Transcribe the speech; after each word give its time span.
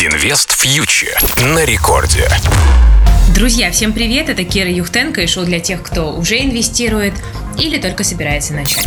Инвест 0.00 0.52
фьючер 0.52 1.18
на 1.54 1.64
рекорде. 1.64 2.28
Друзья, 3.34 3.72
всем 3.72 3.92
привет! 3.92 4.28
Это 4.28 4.44
Кира 4.44 4.70
Юхтенко 4.70 5.22
и 5.22 5.26
шоу 5.26 5.44
для 5.44 5.58
тех, 5.58 5.82
кто 5.82 6.14
уже 6.14 6.38
инвестирует 6.38 7.14
или 7.58 7.78
только 7.78 8.04
собирается 8.04 8.54
начать. 8.54 8.86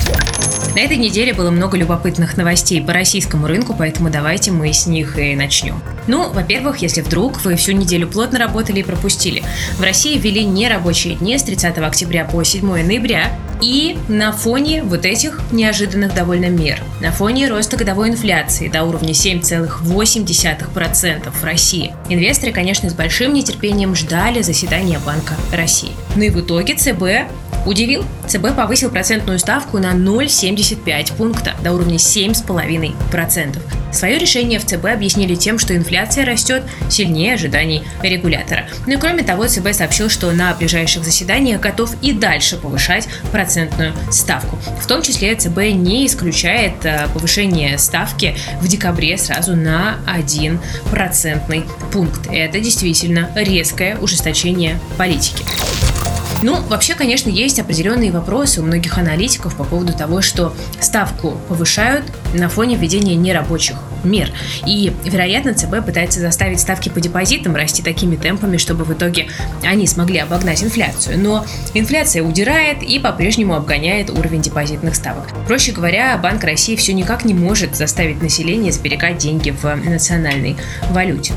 На 0.75 0.79
этой 0.79 0.95
неделе 0.95 1.33
было 1.33 1.51
много 1.51 1.77
любопытных 1.77 2.37
новостей 2.37 2.81
по 2.81 2.93
российскому 2.93 3.47
рынку, 3.47 3.75
поэтому 3.77 4.09
давайте 4.09 4.51
мы 4.51 4.71
с 4.71 4.85
них 4.85 5.19
и 5.19 5.35
начнем. 5.35 5.81
Ну, 6.07 6.31
во-первых, 6.31 6.77
если 6.77 7.01
вдруг 7.01 7.43
вы 7.43 7.57
всю 7.57 7.73
неделю 7.73 8.07
плотно 8.07 8.39
работали 8.39 8.79
и 8.79 8.83
пропустили, 8.83 9.43
в 9.77 9.81
России 9.81 10.17
ввели 10.17 10.45
нерабочие 10.45 11.15
дни 11.15 11.37
с 11.37 11.43
30 11.43 11.77
октября 11.79 12.23
по 12.23 12.41
7 12.43 12.65
ноября, 12.65 13.37
и 13.61 13.97
на 14.07 14.31
фоне 14.31 14.81
вот 14.81 15.05
этих 15.05 15.39
неожиданных 15.51 16.15
довольно 16.15 16.47
мер, 16.47 16.79
на 16.99 17.11
фоне 17.11 17.47
роста 17.47 17.77
годовой 17.77 18.09
инфляции 18.09 18.69
до 18.69 18.83
уровня 18.83 19.11
7,8% 19.11 21.31
в 21.31 21.43
России, 21.43 21.93
инвесторы, 22.09 22.53
конечно, 22.53 22.89
с 22.89 22.93
большим 22.93 23.33
нетерпением 23.33 23.93
ждали 23.93 24.41
заседания 24.41 24.99
Банка 25.05 25.35
России. 25.51 25.91
Ну 26.15 26.23
и 26.23 26.29
в 26.29 26.39
итоге 26.39 26.75
ЦБ 26.75 27.29
Удивил? 27.65 28.05
ЦБ 28.27 28.55
повысил 28.55 28.89
процентную 28.89 29.37
ставку 29.39 29.77
на 29.77 29.93
0,75 29.93 31.15
пункта 31.15 31.53
до 31.63 31.73
уровня 31.73 31.97
7,5%. 31.97 33.57
Свое 33.91 34.17
решение 34.17 34.57
в 34.57 34.65
ЦБ 34.65 34.85
объяснили 34.85 35.35
тем, 35.35 35.59
что 35.59 35.75
инфляция 35.75 36.25
растет 36.25 36.63
сильнее 36.89 37.33
ожиданий 37.33 37.83
регулятора. 38.01 38.65
Ну 38.87 38.93
и 38.93 38.97
кроме 38.97 39.23
того, 39.23 39.47
ЦБ 39.47 39.73
сообщил, 39.73 40.09
что 40.09 40.31
на 40.31 40.53
ближайших 40.53 41.03
заседаниях 41.03 41.59
готов 41.59 41.93
и 42.01 42.13
дальше 42.13 42.57
повышать 42.57 43.07
процентную 43.31 43.93
ставку. 44.09 44.57
В 44.81 44.87
том 44.87 45.01
числе 45.01 45.35
ЦБ 45.35 45.57
не 45.73 46.07
исключает 46.07 46.85
э, 46.85 47.07
повышение 47.13 47.77
ставки 47.77 48.35
в 48.61 48.67
декабре 48.67 49.17
сразу 49.17 49.55
на 49.55 49.97
1 50.07 50.59
процентный 50.89 51.65
пункт. 51.91 52.27
Это 52.31 52.59
действительно 52.59 53.29
резкое 53.35 53.97
ужесточение 53.97 54.79
политики. 54.97 55.43
Ну, 56.41 56.59
вообще, 56.61 56.95
конечно, 56.95 57.29
есть 57.29 57.59
определенные 57.59 58.11
вопросы 58.11 58.61
у 58.61 58.63
многих 58.63 58.97
аналитиков 58.97 59.55
по 59.55 59.63
поводу 59.63 59.93
того, 59.93 60.21
что 60.21 60.53
ставку 60.79 61.37
повышают 61.47 62.05
на 62.33 62.49
фоне 62.49 62.75
введения 62.75 63.15
нерабочих 63.15 63.77
мер. 64.03 64.31
И, 64.65 64.93
вероятно, 65.05 65.53
ЦБ 65.53 65.85
пытается 65.85 66.19
заставить 66.19 66.59
ставки 66.59 66.89
по 66.89 66.99
депозитам 66.99 67.55
расти 67.55 67.81
такими 67.81 68.15
темпами, 68.15 68.57
чтобы 68.57 68.83
в 68.83 68.93
итоге 68.93 69.27
они 69.63 69.87
смогли 69.87 70.19
обогнать 70.19 70.63
инфляцию. 70.63 71.19
Но 71.19 71.45
инфляция 71.73 72.23
удирает 72.23 72.83
и 72.83 72.99
по-прежнему 72.99 73.55
обгоняет 73.55 74.09
уровень 74.09 74.41
депозитных 74.41 74.95
ставок. 74.95 75.27
Проще 75.47 75.71
говоря, 75.71 76.17
Банк 76.17 76.43
России 76.43 76.75
все 76.75 76.93
никак 76.93 77.25
не 77.25 77.33
может 77.33 77.75
заставить 77.75 78.21
население 78.21 78.71
сберегать 78.71 79.17
деньги 79.17 79.51
в 79.51 79.75
национальной 79.75 80.55
валюте. 80.89 81.33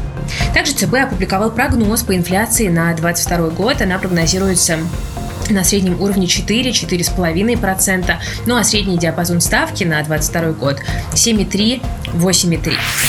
Также 0.54 0.72
ЦБ 0.72 0.94
опубликовал 0.94 1.50
прогноз 1.50 2.02
по 2.02 2.14
инфляции 2.14 2.68
на 2.68 2.94
2022 2.94 3.50
год. 3.50 3.80
Она 3.82 3.98
прогнозируется 3.98 4.78
на 5.50 5.64
среднем 5.64 6.00
уровне 6.00 6.26
4-4,5%, 6.26 8.14
ну 8.46 8.56
а 8.56 8.64
средний 8.64 8.98
диапазон 8.98 9.40
ставки 9.40 9.84
на 9.84 10.02
2022 10.02 10.52
год 10.52 10.80
7,3-8,3%. 11.12 13.03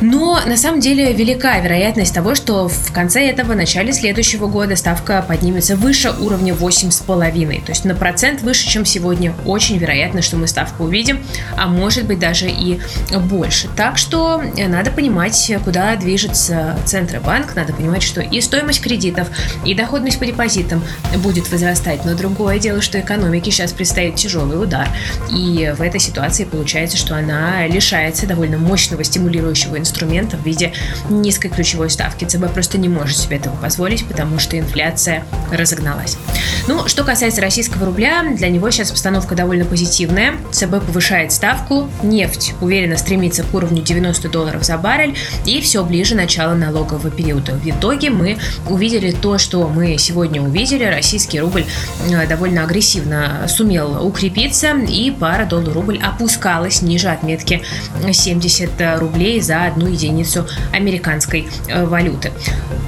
Но 0.00 0.40
на 0.46 0.56
самом 0.56 0.80
деле 0.80 1.12
велика 1.12 1.58
вероятность 1.58 2.14
того, 2.14 2.34
что 2.34 2.68
в 2.68 2.92
конце 2.92 3.26
этого, 3.28 3.54
начале 3.54 3.92
следующего 3.92 4.46
года 4.46 4.74
ставка 4.76 5.22
поднимется 5.26 5.76
выше 5.76 6.10
уровня 6.18 6.54
8,5. 6.54 7.64
То 7.64 7.72
есть 7.72 7.84
на 7.84 7.94
процент 7.94 8.40
выше, 8.40 8.66
чем 8.66 8.86
сегодня. 8.86 9.34
Очень 9.44 9.76
вероятно, 9.76 10.22
что 10.22 10.36
мы 10.36 10.46
ставку 10.46 10.84
увидим, 10.84 11.20
а 11.56 11.66
может 11.66 12.06
быть 12.06 12.18
даже 12.18 12.48
и 12.48 12.80
больше. 13.28 13.68
Так 13.76 13.98
что 13.98 14.42
надо 14.56 14.90
понимать, 14.90 15.52
куда 15.64 15.94
движется 15.96 16.78
Центробанк. 16.86 17.54
Надо 17.54 17.74
понимать, 17.74 18.02
что 18.02 18.22
и 18.22 18.40
стоимость 18.40 18.80
кредитов, 18.80 19.28
и 19.66 19.74
доходность 19.74 20.18
по 20.18 20.24
депозитам 20.24 20.82
будет 21.18 21.50
возрастать. 21.52 22.06
Но 22.06 22.14
другое 22.14 22.58
дело, 22.58 22.80
что 22.80 22.98
экономике 22.98 23.50
сейчас 23.50 23.72
предстоит 23.72 24.14
тяжелый 24.14 24.62
удар. 24.62 24.88
И 25.30 25.74
в 25.76 25.82
этой 25.82 26.00
ситуации 26.00 26.44
получается, 26.44 26.96
что 26.96 27.16
она 27.16 27.66
лишается 27.66 28.26
довольно 28.26 28.56
мощного 28.56 29.04
стимулирующего 29.04 29.76
инструмента 29.76 29.89
инструмента 29.90 30.36
в 30.36 30.44
виде 30.44 30.72
низкой 31.08 31.48
ключевой 31.48 31.90
ставки. 31.90 32.24
ЦБ 32.24 32.52
просто 32.52 32.78
не 32.78 32.88
может 32.88 33.16
себе 33.16 33.36
этого 33.36 33.56
позволить, 33.56 34.06
потому 34.06 34.38
что 34.38 34.58
инфляция 34.58 35.24
разогналась. 35.52 36.16
Ну, 36.68 36.86
что 36.86 37.02
касается 37.02 37.40
российского 37.40 37.86
рубля, 37.86 38.22
для 38.36 38.48
него 38.48 38.70
сейчас 38.70 38.90
обстановка 38.90 39.34
довольно 39.34 39.64
позитивная. 39.64 40.34
ЦБ 40.52 40.84
повышает 40.86 41.32
ставку, 41.32 41.88
нефть 42.02 42.54
уверенно 42.60 42.96
стремится 42.96 43.42
к 43.42 43.52
уровню 43.52 43.82
90 43.82 44.28
долларов 44.28 44.64
за 44.64 44.78
баррель 44.78 45.16
и 45.44 45.60
все 45.60 45.84
ближе 45.84 46.14
начала 46.14 46.54
налогового 46.54 47.10
периода. 47.10 47.52
В 47.54 47.66
итоге 47.66 48.10
мы 48.10 48.38
увидели 48.68 49.10
то, 49.10 49.38
что 49.38 49.68
мы 49.68 49.98
сегодня 49.98 50.40
увидели. 50.40 50.84
Российский 50.84 51.40
рубль 51.40 51.64
э, 52.08 52.26
довольно 52.28 52.62
агрессивно 52.62 53.46
сумел 53.48 54.06
укрепиться 54.06 54.76
и 54.76 55.10
пара 55.10 55.46
доллар-рубль 55.46 55.98
опускалась 55.98 56.82
ниже 56.82 57.08
отметки 57.08 57.62
70 58.12 58.70
рублей 58.98 59.40
за 59.40 59.64
одну 59.64 59.79
одну 59.80 59.90
единицу 59.90 60.46
американской 60.72 61.48
э, 61.68 61.84
валюты. 61.86 62.32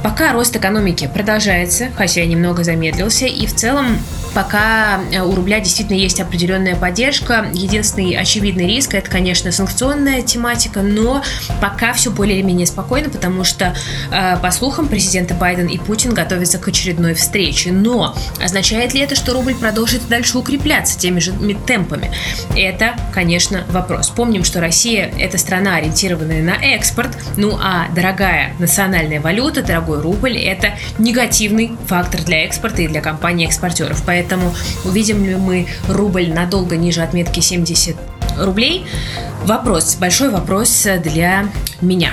Пока 0.03 0.33
рост 0.33 0.55
экономики 0.55 1.11
продолжается, 1.13 1.89
хотя 1.97 2.25
немного 2.25 2.65
замедлился, 2.65 3.27
и 3.27 3.47
в 3.47 3.55
целом 3.55 3.99
пока 4.35 5.01
э, 5.13 5.21
у 5.23 5.35
рубля 5.35 5.61
действительно 5.61 5.97
есть 5.97 6.21
определенная 6.21 6.77
поддержка. 6.77 7.47
Единственный 7.53 8.17
очевидный 8.17 8.67
риск 8.67 8.95
это, 8.95 9.11
конечно, 9.11 9.53
санкционная 9.53 10.23
тематика, 10.23 10.83
но 10.83 11.23
пока 11.61 11.93
все 11.93 12.11
более 12.11 12.39
или 12.39 12.47
менее 12.47 12.67
спокойно, 12.67 13.11
потому 13.11 13.45
что, 13.45 13.75
э, 14.11 14.37
по 14.39 14.51
слухам, 14.51 14.89
президенты 14.89 15.35
Байден 15.35 15.67
и 15.67 15.79
Путин 15.79 16.15
готовятся 16.15 16.59
к 16.59 16.69
очередной 16.69 17.15
встрече. 17.15 17.73
Но 17.73 18.15
означает 18.43 18.95
ли 18.95 19.01
это, 19.01 19.15
что 19.15 19.33
рубль 19.33 19.55
продолжит 19.55 20.09
дальше 20.09 20.39
укрепляться 20.39 20.99
теми 20.99 21.21
же 21.21 21.33
темпами? 21.67 22.11
Это, 22.57 22.95
конечно, 23.13 23.65
вопрос. 23.69 24.11
Помним, 24.11 24.45
что 24.45 24.61
Россия 24.61 25.13
это 25.19 25.39
страна, 25.39 25.77
ориентированная 25.77 26.43
на 26.43 26.55
экспорт, 26.75 27.17
ну 27.37 27.59
а 27.61 27.89
дорогая 27.95 28.55
национальная 28.59 29.21
валюта, 29.21 29.63
дорогой 29.63 30.01
рубль, 30.01 30.37
это 30.37 30.75
негативный 30.99 31.77
фактор 31.87 32.23
для 32.23 32.45
экспорта 32.45 32.83
и 32.83 32.89
для 32.89 33.01
компаний-экспортеров. 33.01 34.03
Поэтому 34.07 34.22
Поэтому 34.23 34.55
увидим 34.85 35.25
ли 35.25 35.35
мы 35.35 35.67
рубль 35.89 36.29
надолго 36.29 36.77
ниже 36.77 37.03
отметки 37.03 37.41
70 37.41 37.97
рублей? 38.39 38.87
Вопрос, 39.47 39.97
большой 39.97 40.31
вопрос 40.31 40.87
для 41.03 41.49
меня. 41.81 42.13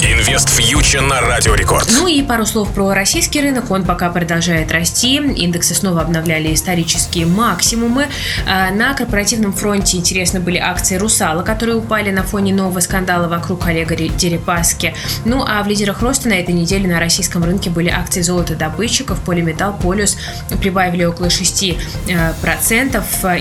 Инвест 0.00 0.48
фьючер 0.48 1.02
на 1.02 1.20
Радио 1.20 1.54
Рекорд. 1.54 1.88
Ну 1.92 2.06
и 2.06 2.22
пару 2.22 2.46
слов 2.46 2.72
про 2.72 2.94
российский 2.94 3.40
рынок. 3.40 3.70
Он 3.70 3.84
пока 3.84 4.08
продолжает 4.10 4.72
расти. 4.72 5.16
Индексы 5.16 5.74
снова 5.74 6.00
обновляли 6.00 6.54
исторические 6.54 7.26
максимумы. 7.26 8.06
А, 8.46 8.70
на 8.70 8.94
корпоративном 8.94 9.52
фронте 9.52 9.98
интересно 9.98 10.40
были 10.40 10.56
акции 10.58 10.96
Русала, 10.96 11.42
которые 11.42 11.76
упали 11.76 12.10
на 12.10 12.22
фоне 12.22 12.54
нового 12.54 12.80
скандала 12.80 13.28
вокруг 13.28 13.66
Олега 13.66 13.96
Дерипаски. 13.96 14.94
Ну 15.24 15.44
а 15.46 15.62
в 15.62 15.68
лидерах 15.68 16.00
роста 16.00 16.28
на 16.28 16.34
этой 16.34 16.54
неделе 16.54 16.88
на 16.88 16.98
российском 16.98 17.44
рынке 17.44 17.68
были 17.68 17.88
акции 17.88 18.22
золотодобытчиков, 18.22 19.20
Полиметалл, 19.20 19.74
Полюс 19.74 20.16
прибавили 20.60 21.04
около 21.04 21.26
6%. 21.26 21.76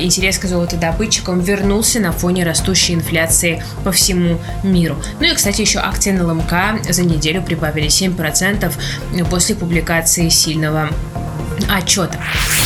Интерес 0.03 0.37
к 0.37 0.45
золотодобытчикам 0.45 1.39
вернулся 1.39 1.99
на 1.99 2.11
фоне 2.11 2.43
растущей 2.43 2.93
инфляции 2.93 3.63
по 3.83 3.91
всему 3.91 4.39
миру. 4.63 4.97
Ну 5.19 5.27
и, 5.27 5.33
кстати, 5.33 5.61
еще 5.61 5.79
акции 5.79 6.11
на 6.11 6.23
ЛМК 6.41 6.91
за 6.91 7.03
неделю 7.03 7.41
прибавили 7.41 7.87
7% 7.87 8.71
после 9.29 9.55
публикации 9.55 10.29
сильного 10.29 10.89
отчета. 11.69 12.19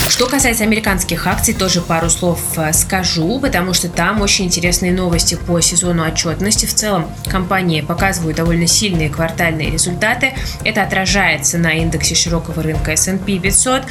Что 0.10 0.28
касается 0.28 0.64
американских 0.64 1.28
акций, 1.28 1.54
тоже 1.54 1.82
пару 1.82 2.10
слов 2.10 2.40
э, 2.58 2.72
скажу, 2.74 3.40
потому 3.40 3.74
что 3.74 3.90
там 3.90 4.22
очень 4.22 4.46
интересные 4.46 4.94
новости 4.94 5.36
по 5.36 5.60
сезону 5.60 6.06
отчетности. 6.06 6.66
В 6.66 6.74
целом 6.74 7.10
компании 7.30 7.82
показывают 7.82 8.38
довольно 8.38 8.68
сильные 8.68 9.10
квартальные 9.10 9.72
результаты. 9.72 10.34
Это 10.64 10.84
отражается 10.84 11.58
на 11.58 11.74
индексе 11.74 12.16
широкого 12.16 12.64
рынка 12.64 12.92
S&P 12.92 13.40
500. 13.40 13.84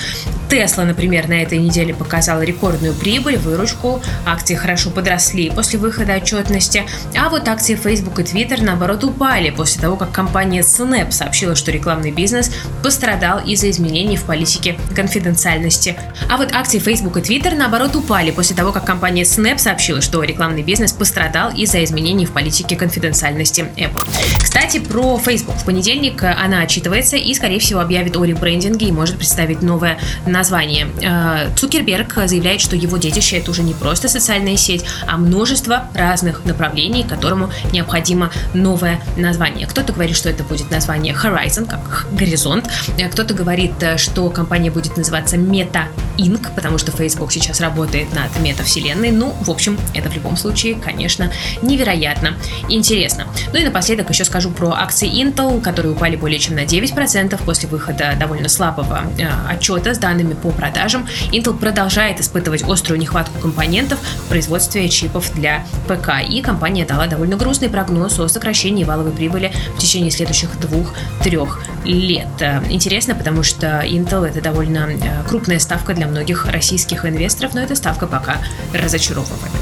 Tesla, 0.49 0.85
например, 0.85 1.29
на 1.29 1.43
этой 1.43 1.59
неделе 1.59 1.95
показала 1.95 2.43
рекордную 2.43 2.95
прибыль, 2.95 3.37
выручку. 3.37 4.03
Акции 4.25 4.55
хорошо 4.55 4.91
подросли 4.91 5.51
после 5.51 5.79
выхода 5.79 6.15
отчетности. 6.15 6.85
А 7.19 7.29
вот 7.29 7.49
акции 7.49 7.75
Facebook 7.75 8.19
и 8.21 8.23
Twitter, 8.23 8.63
наоборот, 8.63 9.05
упали 9.05 9.51
после 9.51 9.81
того, 9.81 9.97
как 9.97 10.13
компания 10.13 10.61
Snap 10.61 11.11
сообщила, 11.11 11.55
что 11.55 11.71
рекламный 11.71 12.11
бизнес 12.11 12.51
пострадал 12.83 13.41
из-за 13.45 13.71
изменений 13.71 14.17
в 14.17 14.25
политике 14.25 14.77
конфиденциальности. 14.95 15.97
А 16.31 16.37
вот 16.37 16.53
акции 16.55 16.79
Facebook 16.79 17.17
и 17.17 17.21
Twitter, 17.21 17.55
наоборот, 17.55 17.97
упали 17.97 18.31
после 18.31 18.57
того, 18.57 18.73
как 18.73 18.85
компания 18.85 19.23
Snap 19.23 19.59
сообщила, 19.59 20.01
что 20.01 20.23
рекламный 20.23 20.63
бизнес 20.63 20.93
пострадал 20.93 21.51
из-за 21.51 21.83
изменений 21.85 22.27
в 22.27 22.33
политике 22.33 22.77
конфиденциальности 22.77 23.67
Apple. 23.77 24.07
Кстати, 24.43 24.79
про 24.79 25.19
Facebook. 25.19 25.57
В 25.57 25.65
понедельник 25.65 26.23
она 26.23 26.61
отчитывается 26.61 27.17
и, 27.17 27.35
скорее 27.35 27.59
всего, 27.59 27.81
объявит 27.81 28.17
о 28.17 28.25
ребрендинге 28.25 28.87
и 28.87 28.93
может 28.93 29.17
представить 29.17 29.63
новое 29.63 29.99
название 30.27 30.44
название. 30.45 30.87
Э, 31.03 31.49
Цукерберг 31.57 32.15
заявляет, 32.27 32.61
что 32.61 32.77
его 32.77 32.99
детище 32.99 33.39
это 33.39 33.51
уже 33.51 33.63
не 33.63 33.73
просто 33.73 34.09
социальная 34.09 34.57
сеть, 34.59 34.85
а 35.07 35.17
множество 35.17 35.85
разных 35.95 36.45
направлений, 36.45 37.03
которому 37.03 37.51
необходимо 37.73 38.31
новое 38.53 39.01
название. 39.17 39.67
Кто-то 39.67 39.95
говорит, 39.95 40.17
что 40.17 40.29
это 40.29 40.45
будет 40.45 40.71
название 40.71 41.15
Horizon, 41.15 41.67
как 41.67 42.07
горизонт. 42.13 42.69
Э, 42.99 43.09
кто-то 43.09 43.33
говорит, 43.33 43.73
что 43.97 44.29
компания 44.31 44.71
будет 44.71 44.97
называться 44.97 45.37
Meta 45.37 45.85
Inc., 46.19 46.55
потому 46.55 46.79
что 46.79 46.93
Facebook 46.93 47.33
сейчас 47.33 47.61
работает 47.61 48.13
над 48.15 48.39
метавселенной. 48.41 49.11
Ну, 49.11 49.35
в 49.41 49.51
общем, 49.51 49.79
это 49.95 50.11
в 50.11 50.15
любом 50.15 50.37
случае, 50.37 50.75
конечно, 50.75 51.31
невероятно 51.63 52.35
интересно. 52.69 53.27
Ну 53.53 53.59
и 53.59 53.65
напоследок 53.65 54.11
еще 54.11 54.25
скажу 54.25 54.51
про 54.51 54.73
акции 54.73 55.09
Intel, 55.09 55.61
которые 55.61 55.93
упали 55.93 56.17
более 56.17 56.39
чем 56.39 56.57
на 56.57 56.65
9% 56.65 57.43
после 57.45 57.69
выхода 57.69 58.15
довольно 58.19 58.49
слабого 58.49 59.03
э, 59.19 59.27
отчета 59.49 59.95
с 59.95 59.99
данными 59.99 60.24
по 60.33 60.51
продажам. 60.51 61.07
Intel 61.33 61.57
продолжает 61.59 62.21
испытывать 62.21 62.63
острую 62.63 62.99
нехватку 62.99 63.39
компонентов 63.39 63.99
в 64.01 64.29
производстве 64.29 64.89
чипов 64.89 65.31
для 65.35 65.67
ПК, 65.87 66.27
и 66.27 66.41
компания 66.41 66.87
дала 66.87 67.07
довольно 67.07 67.37
грустный 67.37 67.69
прогноз 67.69 68.19
о 68.19 68.29
сокращении 68.29 68.85
валовой 68.85 69.13
прибыли 69.13 69.53
в 69.77 69.79
течение 69.79 70.11
следующих 70.11 70.59
двух-трех 70.61 71.63
лет. 71.85 72.27
Интересно, 72.71 73.15
потому 73.15 73.43
что 73.43 73.81
Intel 73.85 74.27
это 74.27 74.41
довольно 74.41 74.91
э, 74.91 75.23
крупная 75.29 75.59
ставка 75.59 75.95
для 75.95 76.07
многих 76.07 76.47
российских 76.47 77.05
инвесторов, 77.05 77.55
но 77.55 77.61
эта 77.61 77.75
ставка 77.75 78.07
пока 78.07 78.39
разочаровывает. 78.73 79.53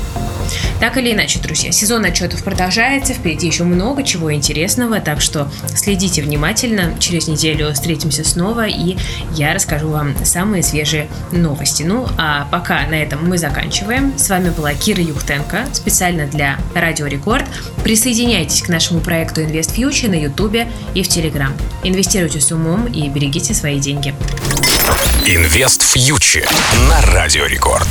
Так 0.80 0.96
или 0.96 1.12
иначе, 1.12 1.38
друзья, 1.38 1.70
сезон 1.72 2.04
отчетов 2.04 2.42
продолжается, 2.42 3.14
впереди 3.14 3.46
еще 3.46 3.64
много 3.64 4.02
чего 4.02 4.32
интересного, 4.32 5.00
так 5.00 5.20
что 5.20 5.50
следите 5.74 6.22
внимательно. 6.22 6.96
Через 6.98 7.28
неделю 7.28 7.72
встретимся 7.72 8.24
снова, 8.24 8.66
и 8.66 8.96
я 9.34 9.54
расскажу 9.54 9.88
вам 9.88 10.14
самые 10.24 10.62
свежие 10.62 11.08
новости. 11.30 11.82
Ну, 11.82 12.08
а 12.18 12.46
пока 12.50 12.86
на 12.86 12.94
этом 12.94 13.28
мы 13.28 13.38
заканчиваем. 13.38 14.18
С 14.18 14.28
вами 14.28 14.50
была 14.50 14.74
Кира 14.74 15.02
Юхтенко, 15.02 15.66
специально 15.72 16.26
для 16.26 16.58
Радио 16.74 17.06
Рекорд. 17.06 17.44
Присоединяйтесь 17.84 18.62
к 18.62 18.68
нашему 18.68 19.00
проекту 19.00 19.42
Invest 19.42 19.76
Future 19.76 20.08
на 20.08 20.14
Ютубе 20.14 20.68
и 20.94 21.02
в 21.02 21.08
Телеграм. 21.08 21.52
Инвестируйте 21.84 22.40
с 22.40 22.50
умом 22.52 22.86
и 22.86 23.08
берегите 23.08 23.54
свои 23.54 23.78
деньги. 23.78 24.14
Инвест 25.26 25.82
Фьючер 25.82 26.48
на 26.88 27.00
Радио 27.12 27.46
Рекорд. 27.46 27.88